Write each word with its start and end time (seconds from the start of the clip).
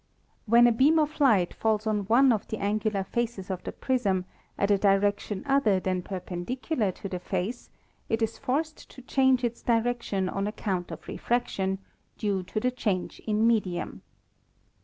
When 0.47 0.65
a 0.65 0.71
beam 0.71 0.97
of 0.97 1.19
light 1.19 1.53
falls 1.53 1.85
on 1.85 2.05
one 2.05 2.31
of 2.31 2.47
the 2.47 2.57
angular 2.57 3.03
faces 3.03 3.51
of 3.51 3.63
the 3.63 3.71
prism 3.71 4.25
at 4.57 4.71
a 4.71 4.77
direction 4.79 5.43
other 5.45 5.79
than 5.79 6.01
perpendicular 6.01 6.91
to 6.93 7.07
the 7.07 7.19
face 7.19 7.69
it 8.09 8.23
is 8.23 8.39
forced 8.39 8.89
to 8.89 9.03
change 9.03 9.43
its 9.43 9.61
direction 9.61 10.27
on 10.27 10.47
account 10.47 10.89
of 10.89 11.07
refraction, 11.07 11.77
due 12.17 12.41
to 12.41 12.59
the 12.59 12.71
change 12.71 13.19
in 13.27 13.45
medium. 13.45 14.01